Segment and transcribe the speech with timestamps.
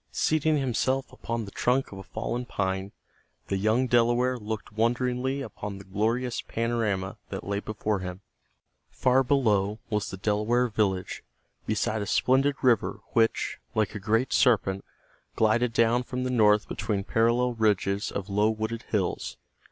[0.11, 2.91] Seating himself upon the trunk of a fallen pine
[3.49, 8.21] the young Delaware looked wonderingly upon the glorious panorama that lay before him.
[8.89, 11.23] Far below was the Delaware village
[11.67, 14.83] beside a splendid river which, like a great serpent,
[15.35, 19.37] glided down from the north between parallel ridges of low wooded hills.